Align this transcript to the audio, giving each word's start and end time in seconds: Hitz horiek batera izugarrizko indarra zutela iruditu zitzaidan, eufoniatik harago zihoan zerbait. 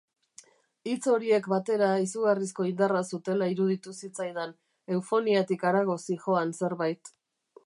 Hitz 0.91 1.01
horiek 1.11 1.49
batera 1.51 1.89
izugarrizko 2.05 2.67
indarra 2.71 3.03
zutela 3.17 3.51
iruditu 3.53 3.95
zitzaidan, 4.03 4.59
eufoniatik 4.97 5.71
harago 5.73 6.03
zihoan 6.11 6.61
zerbait. 6.63 7.19